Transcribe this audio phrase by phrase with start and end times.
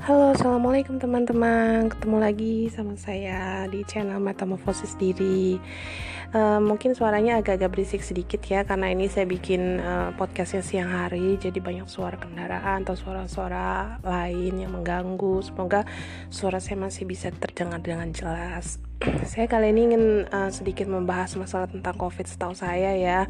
[0.00, 1.92] Halo, assalamualaikum teman-teman.
[1.92, 5.60] Ketemu lagi sama saya di channel Metamorfosis Diri.
[6.32, 11.36] Uh, mungkin suaranya agak-agak berisik sedikit ya, karena ini saya bikin uh, podcastnya siang hari,
[11.36, 15.44] jadi banyak suara kendaraan atau suara-suara lain yang mengganggu.
[15.44, 15.84] Semoga
[16.32, 18.80] suara saya masih bisa terdengar dengan jelas.
[19.28, 23.28] saya kali ini ingin uh, sedikit membahas masalah tentang COVID setahu saya ya,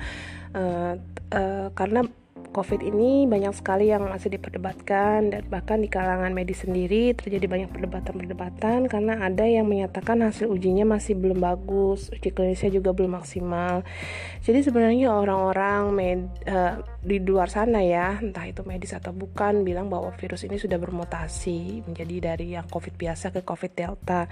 [0.55, 0.95] uh,
[1.35, 2.07] uh, karena
[2.51, 7.71] COVID ini banyak sekali yang masih diperdebatkan dan bahkan di kalangan medis sendiri terjadi banyak
[7.71, 13.87] perdebatan-perdebatan karena ada yang menyatakan hasil ujinya masih belum bagus, uji klinisnya juga belum maksimal.
[14.43, 15.95] Jadi sebenarnya orang-orang
[16.51, 20.77] uh, di luar sana ya, entah itu medis atau bukan, bilang bahwa virus ini sudah
[20.83, 24.27] bermutasi menjadi dari yang COVID biasa ke COVID Delta.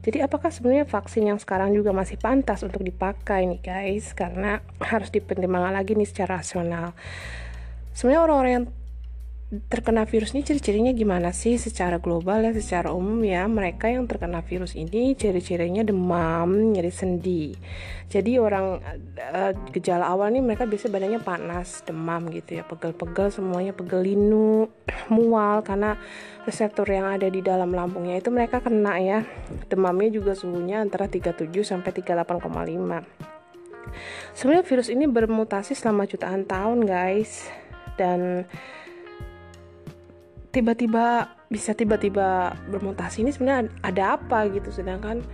[0.00, 4.16] Jadi apakah sebenarnya vaksin yang sekarang juga masih pantas untuk dipakai nih guys?
[4.16, 6.96] Karena harus dipertimbangkan lagi nih secara rasional
[7.92, 8.66] sebenarnya orang-orang yang
[9.48, 11.56] terkena virus ini ciri-cirinya gimana sih?
[11.56, 17.56] Secara global ya secara umum ya mereka yang terkena virus ini ciri-cirinya demam nyeri sendi.
[18.12, 18.76] Jadi orang
[19.16, 24.68] uh, gejala awal nih mereka biasanya badannya panas demam gitu ya pegel-pegel semuanya pegel linu
[25.14, 25.96] mual karena
[26.44, 29.24] reseptor yang ada di dalam lambungnya itu mereka kena ya.
[29.72, 33.28] Demamnya juga suhunya antara 37 sampai 38,5
[34.36, 37.48] sebenarnya virus ini bermutasi selama jutaan tahun guys
[37.98, 38.46] dan
[40.54, 44.72] tiba-tiba bisa tiba-tiba bermutasi ini sebenarnya ada apa gitu.
[44.72, 45.24] Sedangkan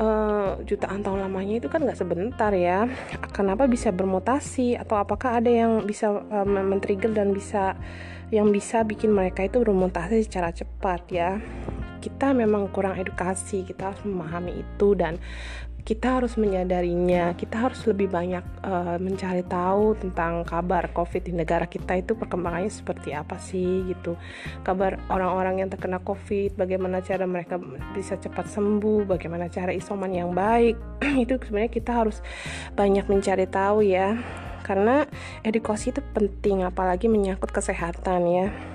[0.00, 2.88] uh, jutaan tahun lamanya itu kan nggak sebentar ya.
[3.36, 4.76] Kenapa bisa bermutasi?
[4.76, 7.76] Atau apakah ada yang bisa uh, men-trigger dan bisa
[8.30, 11.36] yang bisa bikin mereka itu bermutasi secara cepat ya?
[12.00, 15.20] Kita memang kurang edukasi kita harus memahami itu dan
[15.82, 21.64] kita harus menyadarinya kita harus lebih banyak uh, mencari tahu tentang kabar covid di negara
[21.64, 24.16] kita itu perkembangannya seperti apa sih gitu.
[24.62, 27.56] Kabar orang-orang yang terkena covid bagaimana cara mereka
[27.96, 30.76] bisa cepat sembuh bagaimana cara isoman yang baik.
[31.24, 32.22] Itu sebenarnya kita harus
[32.76, 34.16] banyak mencari tahu ya.
[34.60, 35.02] Karena
[35.42, 38.69] edukasi itu penting apalagi menyangkut kesehatan ya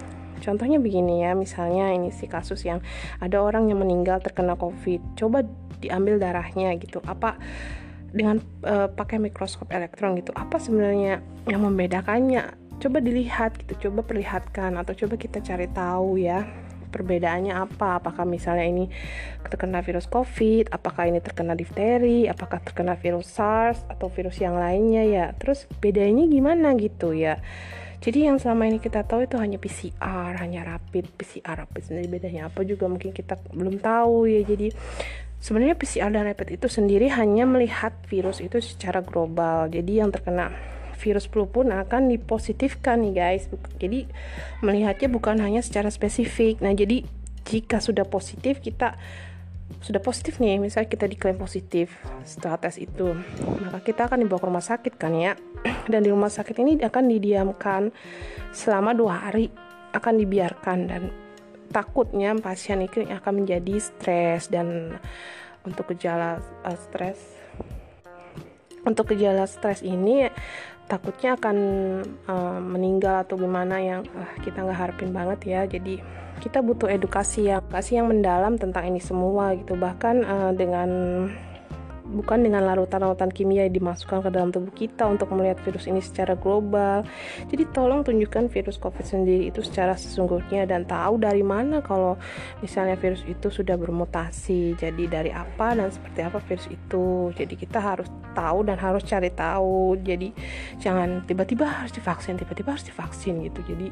[0.45, 2.85] Contohnya begini ya, misalnya ini sih kasus yang
[3.17, 5.17] ada orang yang meninggal terkena COVID.
[5.17, 5.41] Coba
[5.81, 7.01] diambil darahnya gitu.
[7.01, 7.41] Apa
[8.13, 10.29] dengan uh, pakai mikroskop elektron gitu.
[10.37, 12.53] Apa sebenarnya yang membedakannya?
[12.77, 16.43] Coba dilihat gitu, coba perlihatkan atau coba kita cari tahu ya
[16.95, 18.87] perbedaannya apa apakah misalnya ini
[19.43, 25.03] terkena virus covid apakah ini terkena difteri apakah terkena virus SARS atau virus yang lainnya
[25.03, 27.43] ya terus bedanya gimana gitu ya
[28.03, 32.51] jadi yang selama ini kita tahu itu hanya PCR, hanya rapid, PCR rapid sendiri bedanya
[32.51, 34.41] apa juga mungkin kita belum tahu ya.
[34.43, 34.71] Jadi
[35.39, 39.71] sebenarnya PCR dan rapid itu sendiri hanya melihat virus itu secara global.
[39.71, 40.51] Jadi yang terkena
[40.95, 43.43] virus flu pun akan dipositifkan nih guys.
[43.77, 44.07] Jadi
[44.63, 46.63] melihatnya bukan hanya secara spesifik.
[46.63, 47.03] Nah, jadi
[47.45, 48.97] jika sudah positif kita
[49.81, 53.17] sudah positif nih, misalnya kita diklaim positif setelah tes itu,
[53.65, 55.33] maka kita akan dibawa ke rumah sakit kan ya.
[55.91, 57.89] Dan di rumah sakit ini akan didiamkan
[58.53, 59.49] selama dua hari
[59.95, 61.01] akan dibiarkan dan
[61.71, 64.99] takutnya pasien itu akan menjadi stres dan
[65.63, 67.17] untuk gejala uh, stres.
[68.85, 70.29] Untuk gejala stres ini
[70.85, 71.57] takutnya akan
[72.27, 75.61] uh, meninggal atau gimana yang uh, kita nggak harapin banget ya.
[75.65, 76.03] Jadi
[76.43, 79.75] kita butuh edukasi yang edukasi yang mendalam tentang ini semua gitu.
[79.75, 80.89] Bahkan uh, dengan
[82.05, 86.37] bukan dengan larutan-larutan kimia yang dimasukkan ke dalam tubuh kita untuk melihat virus ini secara
[86.37, 87.01] global.
[87.49, 92.15] Jadi tolong tunjukkan virus COVID sendiri itu secara sesungguhnya dan tahu dari mana kalau
[92.61, 94.77] misalnya virus itu sudah bermutasi.
[94.77, 97.33] Jadi dari apa dan seperti apa virus itu.
[97.33, 99.97] Jadi kita harus tahu dan harus cari tahu.
[100.05, 100.29] Jadi
[100.77, 103.65] jangan tiba-tiba harus divaksin, tiba-tiba harus divaksin gitu.
[103.65, 103.89] Jadi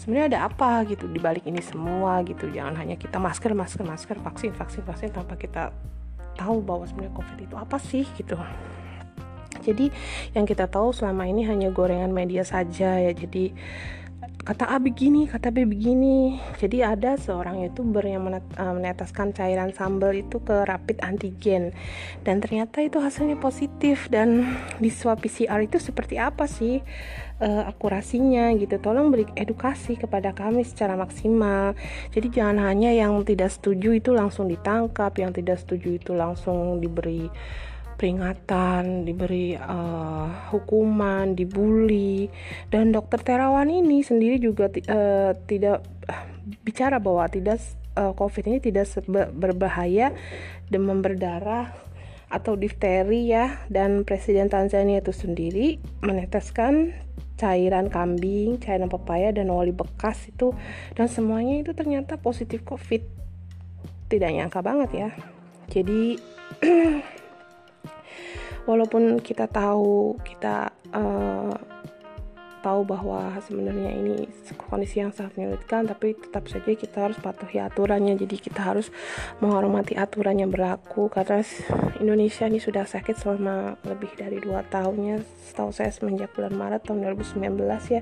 [0.00, 2.48] sebenarnya ada apa gitu di balik ini semua gitu.
[2.48, 5.68] Jangan hanya kita masker, masker, masker, vaksin, vaksin, vaksin tanpa kita
[6.36, 8.36] tahu bahwa sebenarnya covid itu apa sih gitu.
[9.62, 9.94] Jadi
[10.34, 13.12] yang kita tahu selama ini hanya gorengan media saja ya.
[13.14, 13.54] Jadi
[14.42, 16.42] kata A begini, kata B begini.
[16.58, 21.70] Jadi ada seorang youtuber yang eh, meneteskan cairan sambal itu ke rapid antigen
[22.26, 26.82] dan ternyata itu hasilnya positif dan di swab PCR itu seperti apa sih
[27.38, 28.78] uh, akurasinya gitu.
[28.82, 31.78] Tolong beri edukasi kepada kami secara maksimal.
[32.10, 37.30] Jadi jangan hanya yang tidak setuju itu langsung ditangkap, yang tidak setuju itu langsung diberi
[38.02, 42.26] peringatan, diberi uh, hukuman, dibully,
[42.66, 46.26] dan dokter Terawan ini sendiri juga uh, tidak uh,
[46.66, 47.62] bicara bahwa tidak
[47.94, 48.90] uh, COVID ini tidak
[49.38, 50.10] berbahaya
[50.66, 51.70] demam berdarah
[52.26, 53.62] atau difteri ya.
[53.70, 56.98] Dan Presiden Tanzania itu sendiri meneteskan
[57.38, 60.50] cairan kambing, cairan pepaya dan oli bekas itu.
[60.98, 63.06] Dan semuanya itu ternyata positif covid.
[64.10, 65.08] Tidak nyangka banget ya.
[65.70, 66.18] Jadi
[68.64, 71.54] walaupun kita tahu kita uh,
[72.62, 74.30] tahu bahwa sebenarnya ini
[74.70, 78.14] kondisi yang sangat menyulitkan tapi tetap saja kita harus patuhi aturannya.
[78.14, 78.88] Jadi kita harus
[79.42, 81.10] menghormati aturan yang berlaku.
[81.10, 81.42] Karena
[81.98, 85.26] Indonesia ini sudah sakit selama lebih dari dua tahunnya.
[85.50, 87.42] Setahu saya semenjak bulan Maret tahun 2019
[87.92, 88.00] ya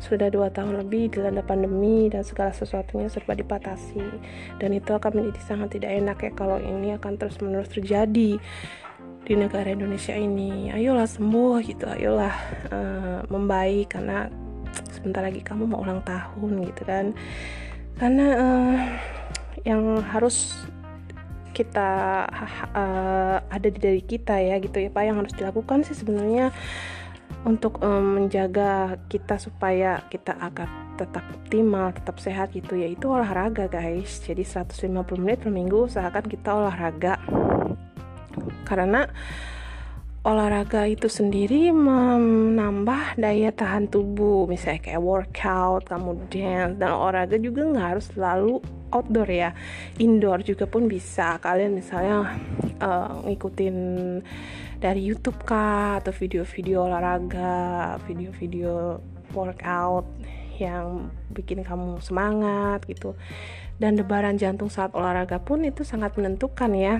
[0.00, 4.02] sudah dua tahun lebih dilanda pandemi dan segala sesuatunya serba dipatasi
[4.56, 8.40] dan itu akan menjadi sangat tidak enak ya kalau ini akan terus menerus terjadi
[9.28, 10.72] di negara Indonesia ini.
[10.72, 12.34] Ayolah sembuh gitu ayolah
[12.72, 14.32] uh, membaik karena
[14.88, 17.12] sebentar lagi kamu mau ulang tahun gitu kan.
[18.00, 18.76] Karena uh,
[19.68, 20.56] yang harus
[21.52, 22.24] kita
[22.72, 26.54] uh, ada di diri kita ya gitu ya pak yang harus dilakukan sih sebenarnya
[27.42, 34.18] untuk um, menjaga kita supaya kita akan tetap optimal, tetap sehat gitu yaitu olahraga guys.
[34.22, 34.90] Jadi 150
[35.22, 37.18] menit per minggu usahakan kita olahraga
[38.68, 39.08] karena
[40.28, 44.44] olahraga itu sendiri menambah daya tahan tubuh.
[44.44, 46.76] Misalnya kayak workout kamu dance.
[46.76, 48.60] Dan olahraga juga nggak harus selalu
[48.92, 49.50] outdoor ya.
[49.96, 51.40] Indoor juga pun bisa.
[51.40, 52.36] Kalian misalnya
[52.82, 53.76] uh, ngikutin
[54.82, 56.02] dari YouTube kah?
[56.02, 59.00] Atau video-video olahraga video-video
[59.32, 60.04] workout
[60.60, 63.16] yang bikin kamu semangat gitu.
[63.78, 66.98] Dan debaran jantung saat olahraga pun itu sangat menentukan ya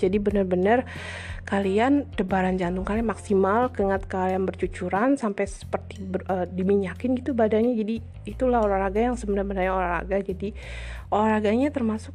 [0.00, 0.88] jadi benar-benar
[1.44, 7.74] kalian debaran jantung kalian maksimal keringat kalian bercucuran sampai seperti ber, uh, diminyakin gitu badannya.
[7.76, 10.16] Jadi itulah olahraga yang sebenarnya olahraga.
[10.22, 10.54] Jadi
[11.12, 12.14] olahraganya termasuk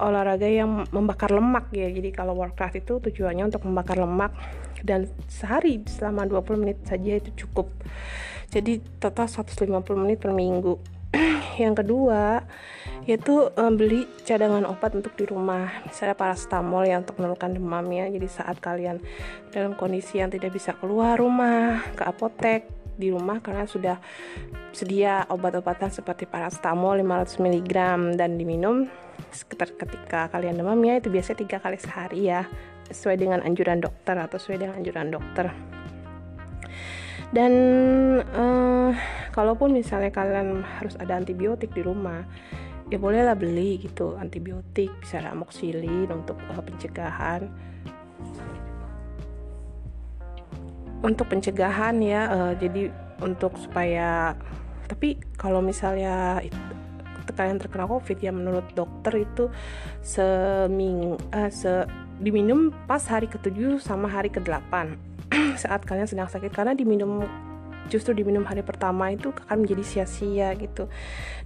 [0.00, 1.92] olahraga yang membakar lemak ya.
[1.92, 4.32] Jadi kalau workout itu tujuannya untuk membakar lemak.
[4.80, 7.68] Dan sehari selama 20 menit saja itu cukup.
[8.50, 10.99] Jadi total 150 menit per minggu
[11.62, 12.44] yang kedua
[13.08, 18.28] yaitu um, beli cadangan obat untuk di rumah misalnya parastamol yang untuk menurunkan demamnya jadi
[18.28, 19.00] saat kalian
[19.50, 22.68] dalam kondisi yang tidak bisa keluar rumah ke apotek
[23.00, 23.96] di rumah karena sudah
[24.76, 27.74] sedia obat-obatan seperti parastamol 500 mg
[28.20, 28.86] dan diminum
[29.32, 32.44] sekitar ketika kalian demamnya itu biasanya tiga kali sehari ya
[32.92, 35.48] sesuai dengan anjuran dokter atau sesuai dengan anjuran dokter
[37.30, 37.52] dan
[38.34, 38.90] uh,
[39.30, 42.26] kalaupun misalnya kalian harus ada antibiotik di rumah
[42.90, 47.46] ya bolehlah beli gitu antibiotik bisa amoxicillin untuk uh, pencegahan.
[51.00, 52.90] Untuk pencegahan ya uh, jadi
[53.22, 54.34] untuk supaya
[54.90, 56.58] tapi kalau misalnya itu,
[57.30, 59.46] kalian terkena covid ya menurut dokter itu
[60.02, 61.86] seming uh, se
[62.18, 64.98] diminum pas hari ke-7 sama hari ke-8
[65.62, 67.22] saat kalian sedang sakit karena diminum
[67.90, 70.86] justru diminum hari pertama itu akan menjadi sia-sia gitu.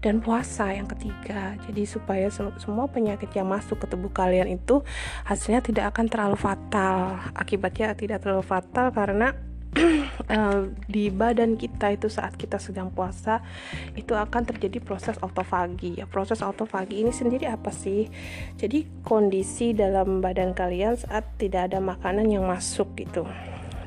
[0.04, 2.28] Dan puasa yang ketiga jadi supaya
[2.60, 4.84] semua penyakit yang masuk ke tubuh kalian itu
[5.24, 7.18] hasilnya tidak akan terlalu fatal.
[7.32, 9.32] Akibatnya tidak terlalu fatal karena
[10.28, 13.40] uh, di badan kita itu saat kita sedang puasa
[13.96, 18.06] itu akan terjadi proses autofagi ya proses autofagi ini sendiri apa sih?
[18.60, 23.24] Jadi kondisi dalam badan kalian saat tidak ada makanan yang masuk gitu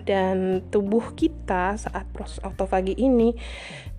[0.07, 3.35] dan tubuh kita saat proses autofagi ini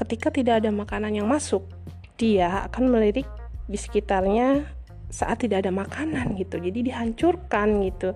[0.01, 1.69] ketika tidak ada makanan yang masuk
[2.17, 3.29] dia akan melirik
[3.69, 4.79] di sekitarnya
[5.09, 6.61] saat tidak ada makanan gitu.
[6.61, 8.13] Jadi dihancurkan gitu.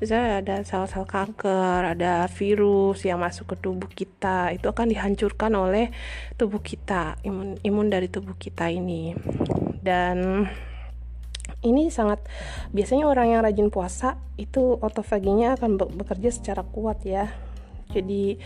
[0.00, 5.88] Misalnya ada sel-sel kanker ada virus yang masuk ke tubuh kita itu akan dihancurkan oleh
[6.36, 9.16] tubuh kita imun imun dari tubuh kita ini.
[9.80, 10.44] Dan
[11.64, 12.20] ini sangat
[12.76, 17.32] biasanya orang yang rajin puasa itu autofaginya akan bekerja secara kuat ya.
[17.92, 18.36] Jadi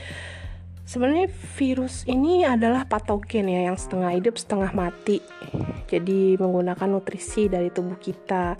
[0.86, 1.28] sebenarnya
[1.58, 5.18] virus ini adalah patogen ya yang setengah hidup setengah mati.
[5.90, 8.54] Jadi menggunakan nutrisi dari tubuh kita.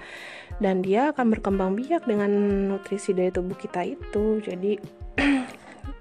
[0.59, 2.35] Dan dia akan berkembang biak dengan
[2.67, 4.43] nutrisi dari tubuh kita itu.
[4.43, 4.75] Jadi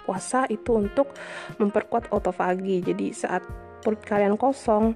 [0.08, 1.12] puasa itu untuk
[1.60, 3.44] memperkuat autofagi jadi saat
[3.84, 4.96] perut kalian kosong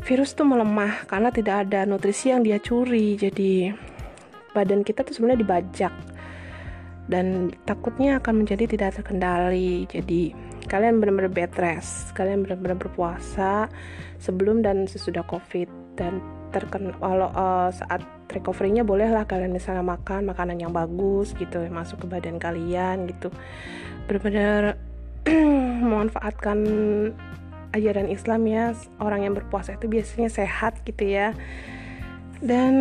[0.00, 3.16] virus tuh melemah karena tidak ada nutrisi yang dia curi.
[3.16, 3.70] Jadi
[4.56, 5.94] badan kita tuh sebenarnya dibajak
[7.10, 9.84] dan takutnya akan menjadi tidak terkendali.
[9.90, 10.32] Jadi
[10.70, 13.66] kalian benar-benar bed rest kalian benar-benar berpuasa
[14.22, 15.68] sebelum dan sesudah covid.
[15.98, 18.00] Dan terken walau uh, saat
[18.32, 23.28] recovery-nya bolehlah kalian misalnya makan makanan yang bagus gitu masuk ke badan kalian gitu.
[24.08, 24.80] Benar-benar
[25.84, 26.58] memanfaatkan
[27.72, 31.34] ajaran Islam ya orang yang berpuasa itu biasanya sehat gitu ya.
[32.40, 32.72] Dan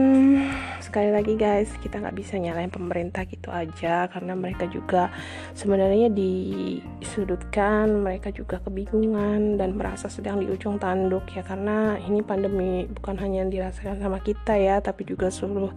[0.79, 5.11] sekali lagi guys kita nggak bisa nyalain pemerintah gitu aja karena mereka juga
[5.51, 12.87] sebenarnya disudutkan mereka juga kebingungan dan merasa sedang di ujung tanduk ya karena ini pandemi
[12.87, 15.75] bukan hanya dirasakan sama kita ya tapi juga seluruh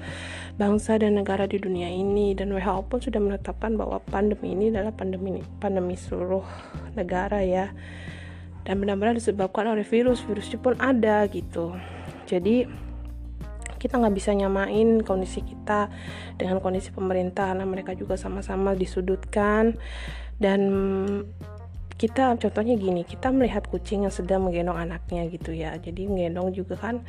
[0.55, 2.39] bangsa dan negara di dunia ini.
[2.39, 6.47] Dan WHO pun sudah menetapkan bahwa pandemi ini adalah pandemi pandemi seluruh
[6.95, 7.75] negara ya
[8.63, 11.75] dan benar-benar disebabkan oleh virus virusnya pun ada gitu.
[12.27, 12.67] Jadi
[13.83, 15.91] kita nggak bisa nyamain kondisi kita
[16.39, 17.51] dengan kondisi pemerintah.
[17.51, 19.75] Karena mereka juga sama-sama disudutkan.
[20.39, 20.61] Dan
[21.99, 25.75] kita contohnya gini kita melihat kucing yang sedang menggendong anaknya gitu ya.
[25.83, 27.03] Jadi menggendong juga kan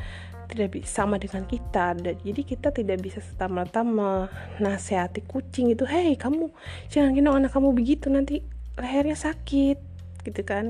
[0.49, 1.93] tidak sama dengan kita.
[2.01, 6.49] Jadi kita tidak bisa serta merta menasehati kucing itu hei kamu
[6.89, 8.41] jangan gendong anak kamu begitu nanti
[8.77, 9.77] lehernya sakit
[10.25, 10.65] gitu kan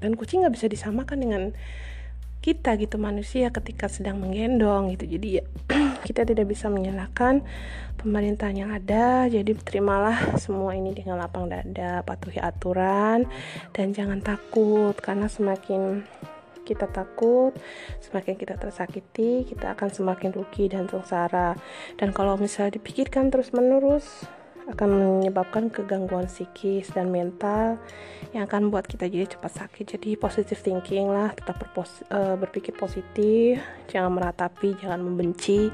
[0.00, 1.42] dan kucing nggak bisa disamakan dengan
[2.40, 5.04] kita gitu manusia ketika sedang menggendong gitu.
[5.04, 5.44] Jadi ya
[6.08, 7.44] kita tidak bisa menyalahkan
[8.00, 9.28] pemerintah yang ada.
[9.28, 13.28] Jadi terimalah semua ini dengan lapang dada patuhi aturan
[13.76, 14.96] dan jangan takut.
[14.96, 16.00] Karena semakin
[16.64, 17.52] kita takut,
[18.00, 21.60] semakin kita tersakiti, kita akan semakin rugi dan sengsara.
[22.00, 24.24] Dan kalau misalnya dipikirkan terus-menerus,
[24.68, 24.88] akan
[25.20, 27.80] menyebabkan kegangguan psikis dan mental
[28.36, 29.96] yang akan membuat kita jadi cepat sakit.
[29.96, 35.72] Jadi positive thinking lah, tetap berpos uh, berpikir positif, jangan meratapi, jangan membenci,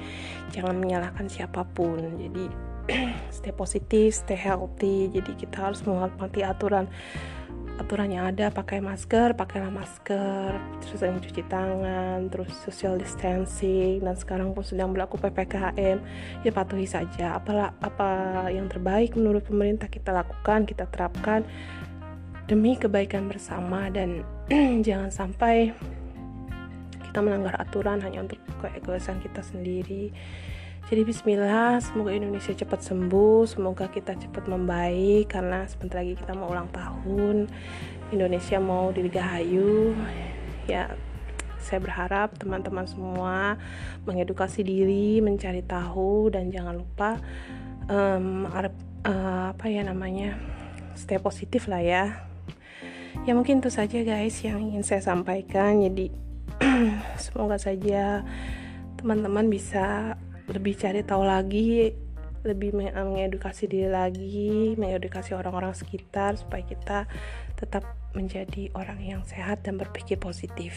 [0.54, 1.98] jangan menyalahkan siapa pun.
[1.98, 2.46] Jadi
[3.36, 5.10] stay positif, stay healthy.
[5.10, 6.86] Jadi kita harus menghormati aturan
[7.76, 14.16] aturan yang ada pakai masker pakailah masker terus sering cuci tangan terus social distancing dan
[14.16, 16.00] sekarang pun sedang berlaku ppkm
[16.42, 17.36] ya patuhi saja.
[17.36, 18.10] Apalah apa
[18.48, 21.44] yang terbaik menurut pemerintah kita lakukan kita terapkan
[22.48, 23.92] demi kebaikan bersama.
[23.92, 24.24] Dan
[24.86, 25.76] jangan sampai
[27.04, 30.12] kita melanggar aturan hanya untuk keegoisan kita sendiri
[30.86, 36.46] jadi bismillah, semoga Indonesia cepat sembuh, semoga kita cepat membaik karena sebentar lagi kita mau
[36.46, 37.50] ulang tahun.
[38.14, 39.98] Indonesia mau dirgahayu.
[40.70, 40.94] Ya,
[41.58, 43.58] saya berharap teman-teman semua
[44.06, 47.18] mengedukasi diri, mencari tahu dan jangan lupa
[47.90, 48.70] um, uh,
[49.50, 50.38] apa ya namanya?
[50.96, 52.30] stay positif lah ya.
[53.26, 55.82] Ya mungkin itu saja guys yang ingin saya sampaikan.
[55.82, 56.14] Jadi
[57.26, 58.22] semoga saja
[58.96, 60.16] teman-teman bisa
[60.50, 61.90] lebih cari tahu lagi
[62.46, 67.10] lebih mengedukasi diri lagi mengedukasi orang-orang sekitar supaya kita
[67.58, 67.82] tetap
[68.14, 70.72] menjadi orang yang sehat dan berpikir positif.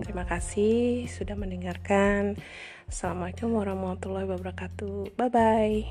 [0.00, 2.40] Terima kasih sudah mendengarkan.
[2.88, 5.12] Assalamualaikum warahmatullahi wabarakatuh.
[5.18, 5.84] Bye bye